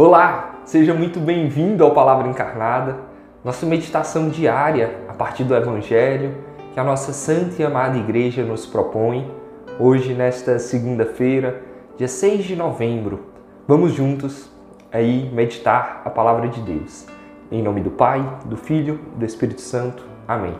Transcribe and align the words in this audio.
Olá, 0.00 0.60
seja 0.64 0.94
muito 0.94 1.18
bem-vindo 1.18 1.82
ao 1.82 1.90
Palavra 1.90 2.28
Encarnada, 2.28 2.98
nossa 3.44 3.66
meditação 3.66 4.28
diária 4.28 4.96
a 5.08 5.12
partir 5.12 5.42
do 5.42 5.56
Evangelho 5.56 6.36
que 6.72 6.78
a 6.78 6.84
nossa 6.84 7.12
santa 7.12 7.60
e 7.60 7.64
amada 7.64 7.98
Igreja 7.98 8.44
nos 8.44 8.64
propõe. 8.64 9.28
Hoje, 9.76 10.14
nesta 10.14 10.60
segunda-feira, 10.60 11.62
dia 11.96 12.06
6 12.06 12.44
de 12.44 12.54
novembro, 12.54 13.26
vamos 13.66 13.92
juntos 13.92 14.48
aí 14.92 15.28
meditar 15.32 16.02
a 16.04 16.10
Palavra 16.10 16.46
de 16.46 16.60
Deus. 16.60 17.04
Em 17.50 17.60
nome 17.60 17.80
do 17.80 17.90
Pai, 17.90 18.38
do 18.44 18.56
Filho 18.56 19.00
do 19.16 19.24
Espírito 19.24 19.62
Santo. 19.62 20.04
Amém. 20.28 20.54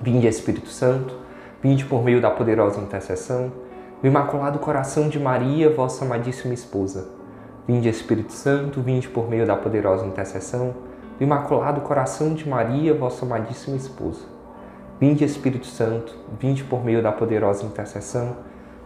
Vinde, 0.00 0.26
Espírito 0.26 0.70
Santo, 0.70 1.14
vinde 1.62 1.84
por 1.84 2.02
meio 2.02 2.22
da 2.22 2.30
poderosa 2.30 2.80
intercessão 2.80 3.52
do 4.00 4.08
Imaculado 4.08 4.58
Coração 4.60 5.10
de 5.10 5.20
Maria, 5.20 5.68
vossa 5.68 6.06
amadíssima 6.06 6.54
esposa 6.54 7.15
Vinde 7.66 7.88
Espírito 7.88 8.32
Santo, 8.32 8.80
vinde 8.80 9.08
por 9.08 9.28
meio 9.28 9.44
da 9.44 9.56
poderosa 9.56 10.06
intercessão 10.06 10.72
do 11.18 11.24
Imaculado 11.24 11.80
Coração 11.80 12.32
de 12.32 12.48
Maria, 12.48 12.94
vossa 12.94 13.24
amadíssima 13.24 13.76
esposa. 13.76 14.20
Vinde 15.00 15.24
Espírito 15.24 15.66
Santo, 15.66 16.14
vinde 16.38 16.62
por 16.62 16.84
meio 16.84 17.02
da 17.02 17.10
poderosa 17.10 17.66
intercessão 17.66 18.36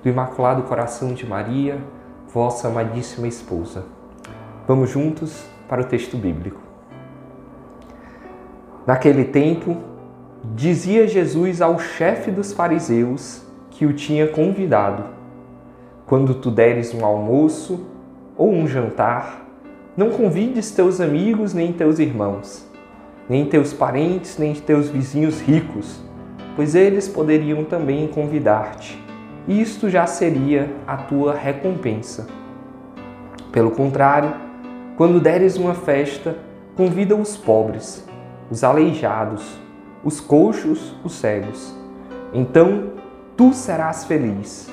do 0.02 0.08
Imaculado 0.08 0.62
Coração 0.62 1.12
de 1.12 1.26
Maria, 1.26 1.78
vossa 2.32 2.68
amadíssima 2.68 3.28
esposa. 3.28 3.84
Vamos 4.66 4.88
juntos 4.88 5.44
para 5.68 5.82
o 5.82 5.84
texto 5.84 6.16
bíblico. 6.16 6.60
Naquele 8.86 9.24
tempo, 9.26 9.76
dizia 10.54 11.06
Jesus 11.06 11.60
ao 11.60 11.78
chefe 11.78 12.30
dos 12.30 12.54
fariseus 12.54 13.44
que 13.70 13.84
o 13.84 13.92
tinha 13.92 14.26
convidado: 14.26 15.04
Quando 16.06 16.34
tu 16.34 16.50
deres 16.50 16.94
um 16.94 17.04
almoço 17.04 17.86
ou 18.40 18.50
um 18.54 18.66
jantar, 18.66 19.46
não 19.94 20.08
convides 20.08 20.70
teus 20.70 20.98
amigos 20.98 21.52
nem 21.52 21.74
teus 21.74 21.98
irmãos, 21.98 22.66
nem 23.28 23.44
teus 23.44 23.74
parentes, 23.74 24.38
nem 24.38 24.54
teus 24.54 24.88
vizinhos 24.88 25.42
ricos, 25.42 26.00
pois 26.56 26.74
eles 26.74 27.06
poderiam 27.06 27.64
também 27.64 28.08
convidar-te, 28.08 28.98
isto 29.46 29.90
já 29.90 30.06
seria 30.06 30.72
a 30.86 30.96
tua 30.96 31.34
recompensa. 31.34 32.28
Pelo 33.52 33.72
contrário, 33.72 34.32
quando 34.96 35.20
deres 35.20 35.58
uma 35.58 35.74
festa, 35.74 36.38
convida 36.74 37.14
os 37.14 37.36
pobres, 37.36 38.08
os 38.50 38.64
aleijados, 38.64 39.60
os 40.02 40.18
coxos, 40.18 40.96
os 41.04 41.12
cegos. 41.12 41.76
Então 42.32 42.94
tu 43.36 43.52
serás 43.52 44.06
feliz 44.06 44.72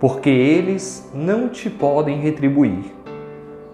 porque 0.00 0.30
eles 0.30 1.10
não 1.12 1.48
te 1.48 1.68
podem 1.68 2.20
retribuir. 2.20 2.92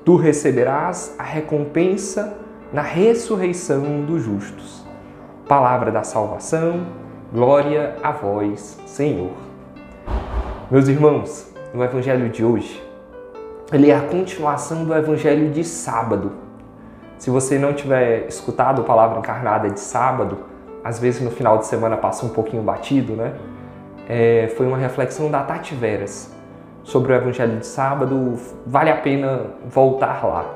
Tu 0.05 0.17
receberás 0.17 1.15
a 1.19 1.23
recompensa 1.23 2.39
na 2.73 2.83
ressurreição 2.83 4.03
dos 4.03 4.23
justos. 4.23 4.85
Palavra 5.49 5.91
da 5.91 6.03
salvação, 6.03 6.87
glória 7.33 7.97
a 8.03 8.11
vós, 8.11 8.79
Senhor. 8.87 9.33
Meus 10.71 10.89
irmãos, 10.89 11.53
no 11.75 11.85
Evangelho 11.85 12.29
de 12.31 12.45
hoje, 12.45 12.83
ele 13.73 13.91
é 13.91 13.97
a 13.97 14.01
continuação 14.01 14.85
do 14.85 14.95
Evangelho 14.95 15.51
de 15.51 15.63
sábado. 15.63 16.33
Se 17.19 17.31
você 17.31 17.59
não 17.59 17.73
tiver 17.73 18.27
escutado 18.27 18.83
a 18.83 18.85
palavra 18.85 19.19
encarnada 19.19 19.71
de 19.71 19.81
sábado, 19.81 20.39
às 20.83 20.99
vezes 20.99 21.23
no 21.23 21.31
final 21.31 21.59
de 21.59 21.67
semana 21.67 21.97
passa 21.97 22.25
um 22.27 22.31
pouquinho 22.31 22.63
batido, 22.63 23.15
né? 23.15 23.35
É, 24.09 24.53
foi 24.57 24.67
uma 24.67 24.77
reflexão 24.77 25.31
da 25.31 25.43
Tati 25.43 25.75
Veras 25.75 26.35
sobre 26.83 27.13
o 27.13 27.17
Evangelho 27.17 27.59
de 27.59 27.67
Sábado. 27.67 28.39
Vale 28.67 28.91
a 28.91 28.97
pena 28.97 29.47
voltar 29.67 30.25
lá. 30.25 30.55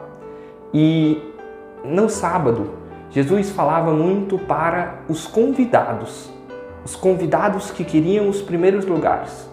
E 0.73 1.23
no 1.85 2.09
sábado, 2.09 2.71
Jesus 3.11 3.51
falava 3.51 3.93
muito 3.93 4.39
para 4.39 5.01
os 5.09 5.27
convidados, 5.27 6.31
os 6.85 6.95
convidados 6.95 7.71
que 7.71 7.85
queriam 7.85 8.29
os 8.29 8.43
primeiros 8.43 8.85
lugares. 8.85 9.49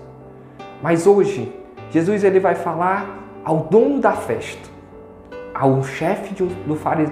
Mas 0.82 1.08
hoje, 1.08 1.54
Jesus 1.90 2.24
ele 2.24 2.40
vai 2.40 2.56
falar 2.56 3.24
ao 3.44 3.60
dono 3.60 4.00
da 4.00 4.12
festa, 4.12 4.70
ao 5.54 5.82
chefe 5.84 6.36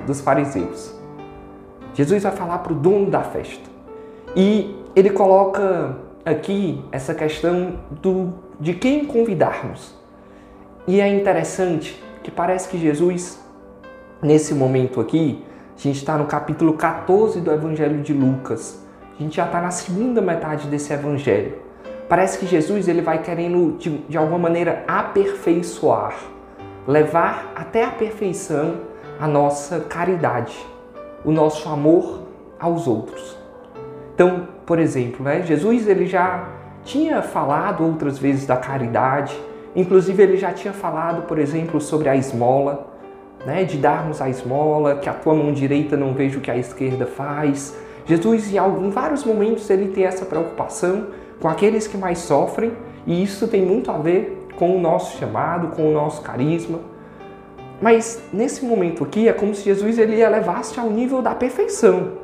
dos 0.06 0.20
fariseus. 0.20 0.94
Jesus 1.94 2.24
vai 2.24 2.32
falar 2.32 2.58
para 2.58 2.74
o 2.74 2.76
dono 2.76 3.10
da 3.10 3.22
festa. 3.22 3.70
E 4.36 4.76
ele 4.96 5.12
coloca 5.12 5.96
aqui 6.26 6.84
essa 6.92 7.14
questão 7.14 7.80
do, 8.02 8.34
de 8.60 8.74
quem 8.74 9.06
convidarmos. 9.06 9.94
E 10.88 11.00
é 11.00 11.08
interessante 11.08 12.02
que 12.22 12.32
parece 12.32 12.68
que 12.70 12.78
Jesus, 12.78 13.40
nesse 14.22 14.54
momento 14.54 15.00
aqui, 15.00 15.44
a 15.76 15.82
gente 15.82 15.98
está 15.98 16.18
no 16.18 16.26
capítulo 16.26 16.74
14 16.74 17.42
do 17.42 17.52
Evangelho 17.52 18.02
de 18.02 18.14
Lucas. 18.14 18.82
A 19.18 19.22
gente 19.22 19.36
já 19.36 19.46
está 19.46 19.62
na 19.62 19.72
segunda 19.72 20.22
metade 20.22 20.68
desse 20.68 20.94
Evangelho. 20.94 21.62
Parece 22.08 22.38
que 22.38 22.46
Jesus 22.46 22.88
ele 22.88 23.02
vai 23.02 23.22
querendo, 23.22 23.78
de, 23.78 23.98
de 23.98 24.18
alguma 24.18 24.38
maneira, 24.38 24.84
aperfeiçoar, 24.88 26.16
levar 26.88 27.52
até 27.56 27.86
a 27.86 27.92
perfeição 27.92 28.82
a 29.20 29.28
nossa 29.28 29.80
caridade, 29.80 30.56
o 31.24 31.32
nosso 31.32 31.70
amor 31.70 32.24
aos 32.60 32.88
outros. 32.88 33.43
Então, 34.14 34.48
por 34.66 34.80
exemplo, 34.80 35.24
né, 35.24 35.42
Jesus 35.42 35.88
ele 35.88 36.06
já 36.06 36.48
tinha 36.84 37.22
falado 37.22 37.84
outras 37.84 38.20
vezes 38.20 38.46
da 38.46 38.56
caridade, 38.56 39.36
inclusive 39.76 40.22
ele 40.22 40.38
já 40.38 40.52
tinha 40.52 40.74
falado, 40.74 41.24
por 41.24 41.40
exemplo, 41.40 41.82
sobre 41.82 42.10
a 42.10 42.16
esmola, 42.16 42.88
né, 43.46 43.64
de 43.64 43.78
darmos 43.78 44.22
a 44.22 44.30
esmola, 44.30 44.96
que 44.96 45.10
a 45.10 45.14
tua 45.14 45.34
mão 45.34 45.52
direita 45.52 45.98
não 45.98 46.14
veja 46.14 46.38
o 46.38 46.42
que 46.42 46.52
a 46.52 46.58
esquerda 46.58 47.06
faz. 47.06 47.76
Jesus, 48.06 48.54
em, 48.54 48.58
em 48.58 48.90
vários 48.90 49.24
momentos, 49.24 49.70
ele 49.70 49.88
tem 49.90 50.06
essa 50.06 50.26
preocupação 50.26 51.08
com 51.42 51.48
aqueles 51.48 51.88
que 51.88 51.98
mais 51.98 52.20
sofrem, 52.20 52.72
e 53.08 53.24
isso 53.24 53.48
tem 53.48 53.66
muito 53.66 53.90
a 53.90 53.98
ver 53.98 54.48
com 54.56 54.78
o 54.78 54.80
nosso 54.80 55.18
chamado, 55.18 55.70
com 55.70 55.90
o 55.90 55.92
nosso 55.92 56.22
carisma. 56.22 56.80
Mas 57.82 58.22
nesse 58.32 58.64
momento 58.64 59.04
aqui 59.04 59.28
é 59.28 59.34
como 59.34 59.54
se 59.56 59.64
Jesus 59.64 59.98
ele 59.98 60.22
elevasse 60.22 60.80
ao 60.80 60.90
nível 60.90 61.22
da 61.22 61.34
perfeição 61.36 62.23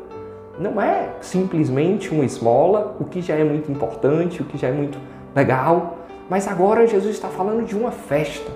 não 0.59 0.81
é 0.81 1.13
simplesmente 1.21 2.09
uma 2.13 2.25
esmola, 2.25 2.97
o 2.99 3.05
que 3.05 3.21
já 3.21 3.33
é 3.33 3.43
muito 3.45 3.71
importante, 3.71 4.41
o 4.41 4.45
que 4.45 4.57
já 4.57 4.67
é 4.67 4.71
muito 4.73 4.99
legal, 5.33 5.99
mas 6.29 6.47
agora 6.47 6.85
Jesus 6.85 7.15
está 7.15 7.29
falando 7.29 7.65
de 7.65 7.75
uma 7.77 7.91
festa, 7.91 8.51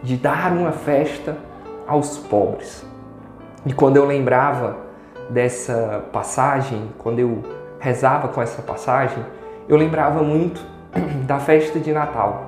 de 0.00 0.16
dar 0.16 0.52
uma 0.52 0.70
festa 0.70 1.36
aos 1.88 2.16
pobres. 2.18 2.86
E 3.66 3.72
quando 3.72 3.96
eu 3.96 4.06
lembrava 4.06 4.76
dessa 5.28 6.04
passagem, 6.12 6.88
quando 6.98 7.18
eu 7.18 7.42
rezava 7.80 8.28
com 8.28 8.40
essa 8.40 8.62
passagem, 8.62 9.24
eu 9.68 9.76
lembrava 9.76 10.22
muito 10.22 10.64
da 11.26 11.40
festa 11.40 11.80
de 11.80 11.92
Natal. 11.92 12.46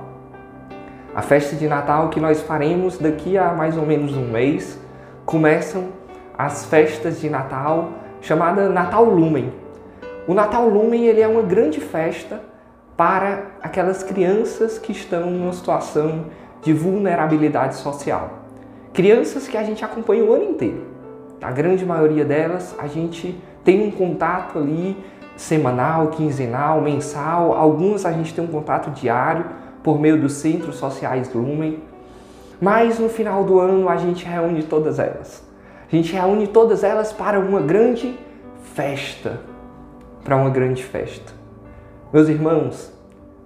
A 1.13 1.21
festa 1.21 1.57
de 1.57 1.67
Natal 1.67 2.07
que 2.09 2.21
nós 2.21 2.41
faremos 2.41 2.97
daqui 2.97 3.37
a 3.37 3.53
mais 3.53 3.77
ou 3.77 3.85
menos 3.85 4.15
um 4.15 4.29
mês, 4.29 4.79
começam 5.25 5.89
as 6.37 6.65
festas 6.65 7.19
de 7.19 7.29
Natal 7.29 7.89
chamada 8.23 8.69
Natal 8.69 9.03
Lumen. 9.03 9.51
O 10.25 10.33
Natal 10.33 10.67
Lumen 10.67 11.05
ele 11.05 11.19
é 11.19 11.27
uma 11.27 11.41
grande 11.41 11.81
festa 11.81 12.41
para 12.95 13.47
aquelas 13.61 14.01
crianças 14.01 14.79
que 14.79 14.93
estão 14.93 15.29
numa 15.29 15.51
situação 15.51 16.27
de 16.61 16.71
vulnerabilidade 16.71 17.75
social. 17.75 18.39
Crianças 18.93 19.45
que 19.45 19.57
a 19.57 19.63
gente 19.63 19.83
acompanha 19.83 20.23
o 20.23 20.31
ano 20.31 20.45
inteiro. 20.45 20.85
A 21.41 21.51
grande 21.51 21.85
maioria 21.85 22.23
delas 22.23 22.73
a 22.79 22.87
gente 22.87 23.37
tem 23.61 23.85
um 23.85 23.91
contato 23.91 24.57
ali 24.57 24.95
semanal, 25.35 26.07
quinzenal, 26.07 26.79
mensal. 26.79 27.51
Algumas 27.51 28.05
a 28.05 28.13
gente 28.13 28.33
tem 28.33 28.41
um 28.41 28.47
contato 28.47 28.89
diário 28.91 29.45
por 29.83 29.99
meio 29.99 30.17
dos 30.21 30.33
centros 30.33 30.77
sociais 30.77 31.33
Lumen. 31.33 31.83
Mas 32.61 32.99
no 32.99 33.09
final 33.09 33.43
do 33.43 33.59
ano 33.59 33.89
a 33.89 33.97
gente 33.97 34.23
reúne 34.23 34.63
todas 34.63 34.97
elas. 34.97 35.52
A 35.93 35.95
gente 35.95 36.11
reúne 36.11 36.47
todas 36.47 36.83
elas 36.83 37.13
para 37.13 37.39
uma 37.39 37.61
grande 37.61 38.17
festa. 38.73 39.41
Para 40.23 40.35
uma 40.35 40.49
grande 40.49 40.83
festa. 40.83 41.31
Meus 42.11 42.27
irmãos, 42.27 42.91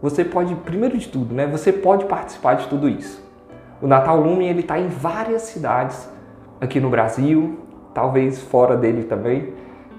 você 0.02 0.24
pode, 0.24 0.56
primeiro 0.56 0.98
de 0.98 1.10
tudo, 1.10 1.36
né? 1.36 1.46
Você 1.48 1.74
pode 1.74 2.06
participar 2.06 2.54
de 2.54 2.68
tudo 2.68 2.88
isso. 2.88 3.22
O 3.82 3.88
Natal 3.88 4.18
Lumen 4.22 4.48
ele 4.48 4.62
está 4.62 4.80
em 4.80 4.88
várias 4.88 5.42
cidades 5.42 6.10
aqui 6.62 6.80
no 6.80 6.90
Brasil, 6.90 7.60
talvez 7.94 8.40
fora 8.40 8.78
dele 8.78 9.04
também. 9.04 9.52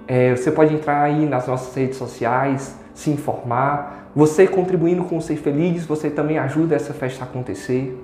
É, 0.06 0.34
você 0.34 0.50
pode 0.50 0.72
entrar 0.72 1.02
aí 1.02 1.26
nas 1.26 1.46
nossas 1.46 1.74
redes 1.74 1.98
sociais, 1.98 2.78
se 2.94 3.10
informar. 3.10 4.10
Você 4.16 4.46
contribuindo 4.46 5.04
com 5.04 5.18
o 5.18 5.20
Ser 5.20 5.36
Feliz, 5.36 5.84
você 5.84 6.08
também 6.08 6.38
ajuda 6.38 6.74
essa 6.74 6.94
festa 6.94 7.24
a 7.24 7.28
acontecer. 7.28 7.94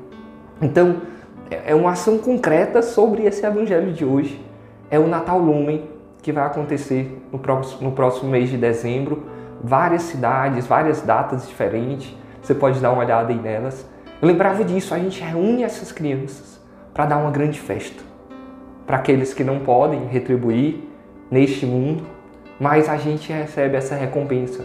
Então, 0.60 0.96
é, 1.50 1.72
é 1.72 1.74
uma 1.74 1.92
ação 1.92 2.18
concreta 2.18 2.82
sobre 2.82 3.24
esse 3.24 3.44
evangelho 3.44 3.92
de 3.92 4.04
hoje. 4.04 4.44
É 4.90 4.98
o 4.98 5.06
Natal 5.06 5.38
Lumen 5.38 5.88
que 6.22 6.32
vai 6.32 6.46
acontecer 6.46 7.22
no 7.30 7.38
próximo, 7.38 7.82
no 7.82 7.92
próximo 7.92 8.30
mês 8.30 8.48
de 8.48 8.56
dezembro. 8.56 9.24
Várias 9.62 10.02
cidades, 10.02 10.66
várias 10.66 11.02
datas 11.02 11.46
diferentes. 11.46 12.16
Você 12.42 12.54
pode 12.54 12.80
dar 12.80 12.92
uma 12.92 13.02
olhada 13.02 13.30
aí 13.30 13.38
nelas. 13.38 13.86
Eu 14.20 14.28
lembrava 14.28 14.64
disso, 14.64 14.94
a 14.94 14.98
gente 14.98 15.22
reúne 15.22 15.62
essas 15.62 15.92
crianças 15.92 16.60
para 16.94 17.06
dar 17.06 17.18
uma 17.18 17.30
grande 17.30 17.60
festa 17.60 18.02
para 18.86 18.96
aqueles 18.96 19.32
que 19.32 19.42
não 19.42 19.60
podem 19.60 20.06
retribuir 20.06 20.80
neste 21.30 21.66
mundo, 21.66 22.04
mas 22.60 22.88
a 22.88 22.96
gente 22.96 23.32
recebe 23.32 23.76
essa 23.76 23.94
recompensa 23.94 24.64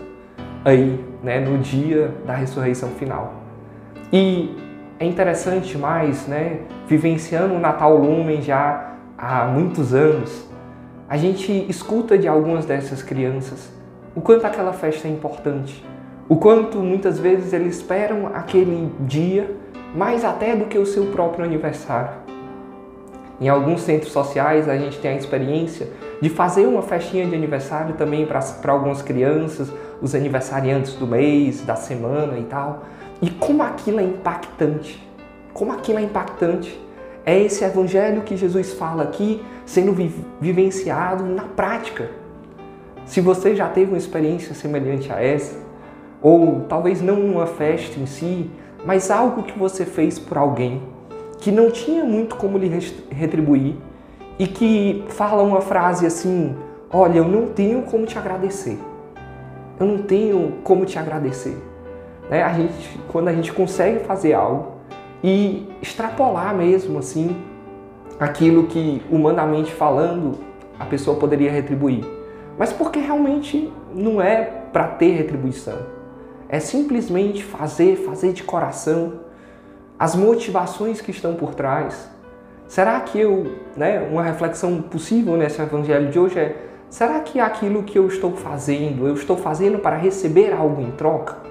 aí, 0.64 1.04
né, 1.24 1.40
no 1.40 1.58
dia 1.58 2.14
da 2.26 2.36
ressurreição 2.36 2.90
final. 2.90 3.34
E 4.12 4.56
é 5.00 5.06
interessante 5.06 5.78
mais, 5.78 6.28
né, 6.28 6.60
vivenciando 6.88 7.54
o 7.54 7.60
Natal 7.60 7.96
Lumen 7.96 8.42
já 8.42 8.96
há 9.18 9.46
muitos 9.46 9.94
anos, 9.94 10.46
a 11.08 11.18
gente 11.18 11.66
escuta 11.70 12.18
de 12.18 12.28
algumas 12.28 12.66
dessas 12.66 13.02
crianças 13.02 13.72
o 14.16 14.22
quanto 14.22 14.46
aquela 14.46 14.74
festa 14.74 15.08
é 15.08 15.12
importante, 15.12 15.84
o 16.28 16.36
quanto 16.36 16.80
muitas 16.80 17.20
vezes 17.20 17.54
eles 17.54 17.78
esperam 17.78 18.28
aquele 18.34 18.92
dia 19.02 19.56
mais 19.96 20.26
até 20.26 20.56
do 20.56 20.66
que 20.66 20.78
o 20.78 20.86
seu 20.86 21.06
próprio 21.08 21.46
aniversário. 21.46 22.12
Em 23.40 23.48
alguns 23.48 23.82
centros 23.82 24.12
sociais 24.12 24.68
a 24.68 24.78
gente 24.78 25.00
tem 25.00 25.12
a 25.12 25.16
experiência 25.16 25.88
de 26.22 26.30
fazer 26.30 26.68
uma 26.68 26.82
festinha 26.82 27.26
de 27.26 27.34
aniversário 27.34 27.96
também 27.96 28.26
para 28.26 28.42
algumas 28.72 29.02
crianças, 29.02 29.72
os 30.02 30.14
aniversariantes 30.14 30.96
do 30.96 31.08
mês, 31.08 31.62
da 31.62 31.76
semana 31.76 32.38
e 32.38 32.44
tal. 32.44 32.84
E 33.22 33.30
como 33.30 33.64
aquilo 33.64 34.00
é 34.00 34.04
impactante, 34.04 35.06
como 35.54 35.72
aquilo 35.72 36.00
é 36.00 36.04
impactante. 36.04 36.80
É 37.26 37.38
esse 37.38 37.64
evangelho 37.64 38.22
que 38.22 38.38
Jesus 38.38 38.74
fala 38.74 39.04
aqui 39.04 39.44
sendo 39.66 39.94
vivenciado 40.40 41.26
na 41.26 41.44
prática. 41.44 42.10
Se 43.06 43.22
você 43.22 43.56
já 43.56 43.68
teve 43.68 43.92
uma 43.92 43.98
experiência 43.98 44.56
semelhante 44.56 45.12
a 45.12 45.22
essa, 45.22 45.58
ou 46.22 46.62
talvez 46.68 47.02
não 47.02 47.20
uma 47.20 47.46
festa 47.46 48.00
em 48.00 48.06
si, 48.06 48.50
mas 48.86 49.12
algo 49.12 49.44
que 49.44 49.58
você 49.58 49.86
fez 49.86 50.18
por 50.18 50.38
alguém 50.38 50.82
que 51.40 51.52
não 51.52 51.72
tinha 51.72 52.04
muito 52.04 52.36
como 52.36 52.58
lhe 52.58 52.70
retribuir 53.10 53.76
e 54.38 54.48
que 54.48 55.04
fala 55.10 55.44
uma 55.44 55.62
frase 55.62 56.06
assim: 56.06 56.56
Olha, 56.92 57.20
eu 57.20 57.28
não 57.28 57.48
tenho 57.48 57.84
como 57.84 58.06
te 58.06 58.18
agradecer. 58.18 58.80
Eu 59.80 59.86
não 59.86 60.00
tenho 60.04 60.54
como 60.64 60.86
te 60.86 60.98
agradecer. 60.98 61.69
Né? 62.30 62.44
A 62.44 62.54
gente, 62.54 63.00
quando 63.08 63.28
a 63.28 63.34
gente 63.34 63.52
consegue 63.52 64.06
fazer 64.06 64.34
algo 64.34 64.74
e 65.24 65.68
extrapolar 65.82 66.56
mesmo 66.56 67.00
assim 67.00 67.36
aquilo 68.20 68.68
que 68.68 69.02
humanamente 69.10 69.74
falando 69.74 70.38
a 70.80 70.86
pessoa 70.86 71.18
poderia 71.18 71.52
retribuir, 71.52 72.06
mas 72.58 72.72
porque 72.72 73.00
realmente 73.00 73.72
não 73.94 74.22
é 74.22 74.44
para 74.72 74.88
ter 74.88 75.12
retribuição. 75.12 75.78
É 76.48 76.60
simplesmente 76.60 77.44
fazer, 77.44 77.98
fazer 77.98 78.34
de 78.34 78.44
coração, 78.44 79.22
as 79.98 80.16
motivações 80.16 81.02
que 81.02 81.12
estão 81.12 81.36
por 81.36 81.54
trás. 81.54 82.10
Será 82.68 83.00
que 83.02 83.20
eu, 83.20 83.56
né, 83.76 84.08
uma 84.10 84.24
reflexão 84.24 84.82
possível 84.82 85.36
nesse 85.36 85.62
evangelho 85.62 86.10
de 86.10 86.20
hoje 86.20 86.40
é: 86.40 86.56
será 86.90 87.20
que 87.20 87.40
aquilo 87.40 87.84
que 87.84 87.98
eu 87.98 88.08
estou 88.08 88.32
fazendo, 88.32 89.08
eu 89.08 89.14
estou 89.14 89.38
fazendo 89.38 89.80
para 89.80 89.96
receber 89.96 90.54
algo 90.54 90.82
em 90.82 90.92
troca? 90.92 91.49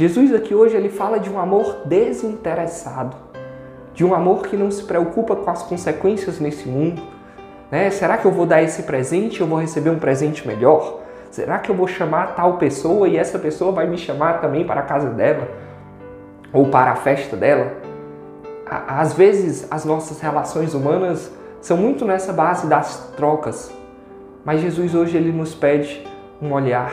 Jesus 0.00 0.32
aqui 0.34 0.54
hoje 0.54 0.74
ele 0.74 0.88
fala 0.88 1.20
de 1.20 1.28
um 1.28 1.38
amor 1.38 1.82
desinteressado, 1.84 3.14
de 3.92 4.02
um 4.02 4.14
amor 4.14 4.46
que 4.46 4.56
não 4.56 4.70
se 4.70 4.82
preocupa 4.84 5.36
com 5.36 5.50
as 5.50 5.62
consequências 5.62 6.40
nesse 6.40 6.66
mundo. 6.66 7.02
Né? 7.70 7.90
Será 7.90 8.16
que 8.16 8.24
eu 8.24 8.30
vou 8.30 8.46
dar 8.46 8.62
esse 8.62 8.84
presente 8.84 9.36
e 9.36 9.40
eu 9.42 9.46
vou 9.46 9.58
receber 9.58 9.90
um 9.90 9.98
presente 9.98 10.48
melhor? 10.48 11.00
Será 11.30 11.58
que 11.58 11.70
eu 11.70 11.74
vou 11.74 11.86
chamar 11.86 12.34
tal 12.34 12.56
pessoa 12.56 13.08
e 13.08 13.18
essa 13.18 13.38
pessoa 13.38 13.72
vai 13.72 13.86
me 13.86 13.98
chamar 13.98 14.40
também 14.40 14.64
para 14.64 14.80
a 14.80 14.84
casa 14.84 15.10
dela? 15.10 15.46
Ou 16.50 16.68
para 16.68 16.92
a 16.92 16.96
festa 16.96 17.36
dela? 17.36 17.70
Às 18.64 19.12
vezes 19.12 19.68
as 19.70 19.84
nossas 19.84 20.18
relações 20.18 20.72
humanas 20.72 21.30
são 21.60 21.76
muito 21.76 22.06
nessa 22.06 22.32
base 22.32 22.66
das 22.66 23.12
trocas, 23.18 23.70
mas 24.46 24.62
Jesus 24.62 24.94
hoje 24.94 25.18
ele 25.18 25.30
nos 25.30 25.54
pede 25.54 26.02
um 26.40 26.54
olhar 26.54 26.90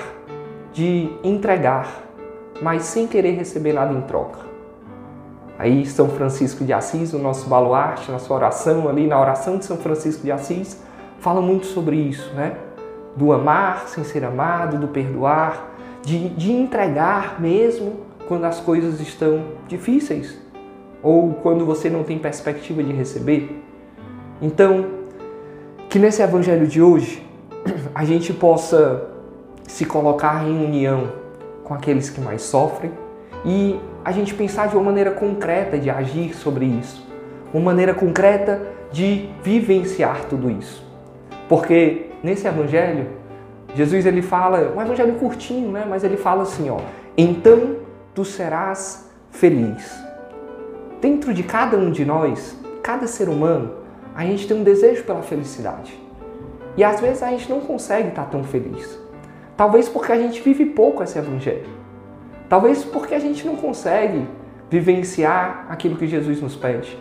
de 0.74 1.10
entregar 1.24 2.07
mas 2.62 2.84
sem 2.84 3.08
querer 3.08 3.32
receber 3.32 3.74
nada 3.74 3.94
em 3.94 4.02
troca. 4.02 4.40
Aí 5.60 5.86
São 5.86 6.08
Francisco 6.10 6.64
de 6.64 6.72
Assis, 6.72 7.14
o 7.14 7.18
nosso 7.18 7.50
baluarte, 7.50 8.12
na 8.12 8.20
sua 8.20 8.38
oração 8.38 8.88
ali, 8.88 9.08
na 9.08 9.20
oração 9.20 9.58
de 9.58 9.66
São 9.66 9.78
Francisco 9.78 10.24
de 10.24 10.32
Assis, 10.32 10.82
fala 11.20 11.42
muito 11.42 11.66
sobre 11.66 11.96
isso, 11.96 12.32
né? 12.36 12.58
Do 13.16 13.34
amar 13.34 13.88
sem 13.88 14.04
ser 14.04 14.24
amado, 14.24 14.78
do 14.78 14.88
perdoar, 14.88 15.72
de, 16.04 16.30
de 16.30 16.52
entregar 16.52 17.42
mesmo 17.42 18.02
quando 18.28 18.46
as 18.46 18.60
coisas 18.60 19.00
estão 19.02 19.46
difíceis 19.68 20.40
ou 21.02 21.34
quando 21.36 21.66
você 21.66 21.90
não 21.90 22.04
tem 22.04 22.20
perspectiva 22.20 22.84
de 22.84 22.92
receber. 22.92 23.64
Então, 24.42 24.86
que 25.90 25.98
nesse 25.98 26.22
evangelho 26.22 26.68
de 26.68 26.82
hoje 26.82 27.26
a 27.96 28.06
gente 28.06 28.32
possa 28.32 29.08
se 29.68 29.86
colocar 29.86 30.48
em 30.48 30.66
união 30.66 31.27
com 31.68 31.74
aqueles 31.74 32.10
que 32.10 32.22
mais 32.22 32.44
sofrem 32.44 32.92
e 33.46 33.78
a 34.04 34.12
gente 34.12 34.34
pensar 34.34 34.70
de 34.70 34.76
uma 34.76 34.86
maneira 34.86 35.12
concreta 35.12 35.78
de 35.78 35.90
agir 35.90 36.34
sobre 36.34 36.66
isso, 36.66 37.06
uma 37.54 37.66
maneira 37.66 37.94
concreta 37.94 38.62
de 38.90 39.30
vivenciar 39.44 40.26
tudo 40.30 40.50
isso. 40.50 40.86
Porque 41.50 42.12
nesse 42.24 42.48
evangelho, 42.48 43.10
Jesus 43.76 44.06
ele 44.06 44.22
fala, 44.22 44.74
um 44.76 44.82
evangelho 44.82 45.16
curtinho, 45.16 45.72
né? 45.72 45.86
Mas 45.88 46.06
ele 46.06 46.16
fala 46.16 46.44
assim, 46.44 46.70
ó: 46.70 46.80
"Então 47.18 47.76
tu 48.16 48.24
serás 48.24 49.10
feliz". 49.30 49.94
Dentro 51.02 51.34
de 51.34 51.44
cada 51.44 51.78
um 51.78 51.92
de 51.92 52.06
nós, 52.06 52.58
cada 52.82 53.08
ser 53.08 53.28
humano, 53.28 53.74
a 54.16 54.24
gente 54.24 54.48
tem 54.48 54.58
um 54.58 54.64
desejo 54.64 55.04
pela 55.04 55.22
felicidade. 55.22 55.94
E 56.78 56.84
às 56.84 57.02
vezes 57.02 57.22
a 57.22 57.30
gente 57.30 57.50
não 57.50 57.60
consegue 57.60 58.10
estar 58.10 58.26
tão 58.26 58.44
feliz. 58.44 59.07
Talvez 59.58 59.90
porque 59.90 60.12
a 60.12 60.18
gente 60.18 60.40
vive 60.40 60.66
pouco 60.66 61.02
esse 61.02 61.18
evangelho. 61.18 61.68
Talvez 62.48 62.86
porque 62.86 63.16
a 63.16 63.20
gente 63.20 63.46
não 63.46 63.56
consegue 63.56 64.26
vivenciar 64.70 65.66
aquilo 65.68 65.98
que 65.98 66.06
Jesus 66.08 66.40
nos 66.40 66.56
pede. 66.56 66.98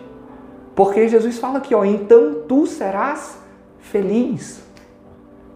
Porque 0.75 1.07
Jesus 1.07 1.39
fala 1.39 1.59
aqui, 1.59 1.75
ó, 1.75 1.85
então 1.85 2.43
tu 2.49 2.67
serás 2.67 3.39
feliz. 3.79 4.65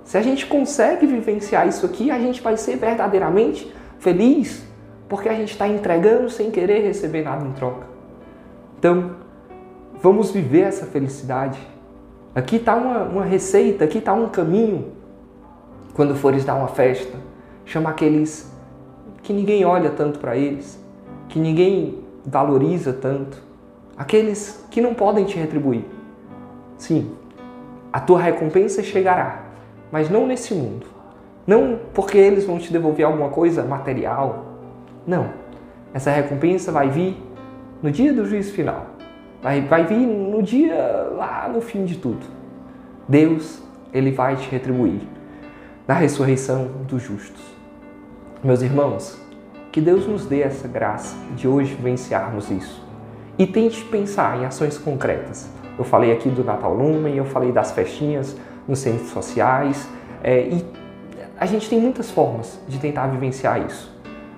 Se 0.05 0.19
a 0.19 0.23
gente 0.23 0.47
consegue 0.47 1.07
vivenciar 1.07 1.67
isso 1.67 1.87
aqui, 1.87 2.11
a 2.11 2.19
gente 2.19 2.43
vai 2.43 2.57
ser 2.57 2.77
verdadeiramente 2.77 3.73
feliz, 3.99 4.65
porque 5.09 5.29
a 5.29 5.35
gente 5.35 5.53
está 5.53 5.69
entregando 5.69 6.29
sem 6.29 6.51
querer 6.51 6.83
receber 6.83 7.23
nada 7.23 7.47
em 7.47 7.53
troca. 7.53 7.87
Então, 8.79 9.17
vamos 10.03 10.31
viver 10.31 10.63
essa 10.63 10.87
felicidade. 10.87 11.59
Aqui 12.35 12.57
está 12.57 12.75
uma, 12.75 13.05
uma 13.05 13.25
receita, 13.25 13.85
aqui 13.85 13.99
está 13.99 14.13
um 14.13 14.29
caminho 14.29 15.00
quando 15.95 16.15
fores 16.15 16.45
dar 16.45 16.55
uma 16.55 16.69
festa, 16.69 17.17
chama 17.65 17.91
aqueles 17.91 18.51
que 19.23 19.33
ninguém 19.33 19.65
olha 19.65 19.91
tanto 19.91 20.19
para 20.19 20.37
eles, 20.37 20.83
que 21.29 21.39
ninguém 21.39 21.99
valoriza 22.25 22.93
tanto, 22.93 23.43
aqueles 23.97 24.65
que 24.71 24.81
não 24.81 24.95
podem 24.95 25.25
te 25.25 25.37
retribuir. 25.37 25.85
Sim, 26.77 27.13
a 27.93 28.01
tua 28.01 28.21
recompensa 28.21 28.83
chegará, 28.83 29.45
mas 29.91 30.09
não 30.09 30.27
nesse 30.27 30.55
mundo. 30.55 30.87
Não 31.47 31.79
porque 31.93 32.17
eles 32.17 32.45
vão 32.45 32.59
te 32.59 32.73
devolver 32.73 33.05
alguma 33.05 33.31
coisa 33.31 33.65
material. 33.65 34.47
Não. 35.07 35.31
Essa 35.93 36.11
recompensa 36.11 36.71
vai 36.71 36.89
vir 36.89 37.21
no 37.83 37.91
dia 37.91 38.13
do 38.13 38.25
juízo 38.25 38.53
final. 38.53 38.87
Vai, 39.43 39.63
vai 39.63 39.85
vir 39.85 40.07
no 40.07 40.43
dia 40.43 40.77
lá 41.17 41.51
no 41.53 41.61
fim 41.61 41.85
de 41.85 41.97
tudo. 41.97 42.25
Deus, 43.09 43.61
ele 43.93 44.13
vai 44.13 44.37
te 44.37 44.49
retribuir 44.49 45.01
na 45.91 45.97
ressurreição 45.97 46.69
dos 46.87 47.03
justos. 47.03 47.43
Meus 48.45 48.63
irmãos, 48.63 49.21
que 49.73 49.81
Deus 49.81 50.07
nos 50.07 50.25
dê 50.25 50.41
essa 50.43 50.69
graça 50.69 51.17
de 51.35 51.49
hoje 51.49 51.75
vivenciarmos 51.75 52.49
isso. 52.49 52.81
E 53.37 53.45
tente 53.45 53.83
pensar 53.87 54.41
em 54.41 54.45
ações 54.45 54.79
concretas. 54.79 55.51
Eu 55.77 55.85
falei 55.85 56.13
aqui 56.13 56.29
do 56.29 56.45
Natal 56.45 56.73
Lumen, 56.73 57.17
eu 57.17 57.25
falei 57.25 57.51
das 57.51 57.73
festinhas 57.73 58.37
nos 58.69 58.79
centros 58.79 59.11
sociais, 59.11 59.89
é, 60.23 60.43
e 60.43 60.65
a 61.37 61.45
gente 61.45 61.69
tem 61.69 61.81
muitas 61.81 62.09
formas 62.09 62.61
de 62.69 62.79
tentar 62.79 63.09
vivenciar 63.09 63.61
isso. 63.67 63.93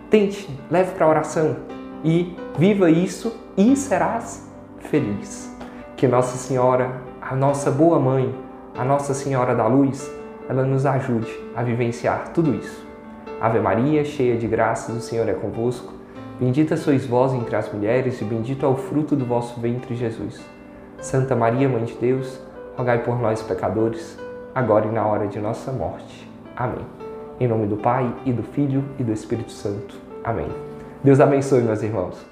Tente, 0.09 0.49
leve 0.71 0.93
para 0.93 1.05
a 1.05 1.09
oração 1.11 1.57
e 2.03 2.35
viva 2.57 2.91
isso 2.91 3.31
e 3.59 3.77
serás 3.77 4.51
feliz. 4.79 5.55
Que 5.97 6.09
Nossa 6.09 6.39
Senhora, 6.39 7.03
a 7.21 7.37
nossa 7.37 7.71
boa 7.71 7.99
mãe, 7.99 8.35
a 8.75 8.87
Nossa 8.87 9.13
Senhora 9.13 9.55
da 9.55 9.67
Luz, 9.67 10.22
ela 10.49 10.65
nos 10.65 10.87
ajude 10.87 11.33
a 11.55 11.63
vivenciar 11.63 12.29
tudo 12.35 12.55
isso. 12.55 12.87
Ave 13.41 13.59
Maria, 13.59 14.05
cheia 14.05 14.37
de 14.37 14.47
graças, 14.47 14.97
o 14.97 15.01
Senhor 15.01 15.29
é 15.29 15.33
convosco. 15.33 15.93
Bendita 16.39 16.77
sois 16.77 17.07
vós 17.07 17.33
entre 17.35 17.55
as 17.57 17.73
mulheres, 17.73 18.21
e 18.21 18.25
bendito 18.25 18.65
é 18.65 18.69
o 18.69 18.77
fruto 18.77 19.17
do 19.17 19.25
vosso 19.25 19.61
ventre, 19.61 19.95
Jesus. 19.95 20.41
Santa 21.01 21.35
Maria, 21.35 21.69
Mãe 21.69 21.85
de 21.85 21.95
Deus, 21.95 22.41
rogai 22.77 23.03
por 23.03 23.21
nós, 23.21 23.43
pecadores, 23.43 24.19
agora 24.55 24.87
e 24.87 24.93
na 24.93 25.07
hora 25.07 25.27
de 25.27 25.39
nossa 25.39 25.73
morte. 25.73 26.31
Amém. 26.57 26.87
Em 27.41 27.49
nome 27.49 27.67
do 27.67 27.77
Pai, 27.77 28.15
e 28.25 28.33
do 28.33 28.43
Filho, 28.43 28.85
e 28.99 29.03
do 29.03 29.13
Espírito 29.13 29.53
Santo. 29.53 29.97
Amém. 30.23 30.49
Deus 31.03 31.21
abençoe, 31.21 31.63
meus 31.63 31.83
irmãos. 31.83 32.32